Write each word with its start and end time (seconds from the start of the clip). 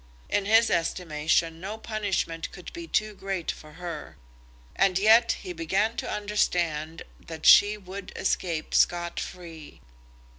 In 0.31 0.45
his 0.45 0.71
estimation 0.71 1.61
no 1.61 1.77
punishment 1.77 2.51
could 2.51 2.73
be 2.73 2.87
too 2.87 3.13
great 3.13 3.51
for 3.51 3.73
her, 3.73 4.17
and 4.75 4.97
yet 4.97 5.33
he 5.43 5.53
began 5.53 5.95
to 5.97 6.11
understand 6.11 7.03
that 7.19 7.45
she 7.45 7.77
would 7.77 8.11
escape 8.15 8.73
scot 8.73 9.19
free! 9.19 9.79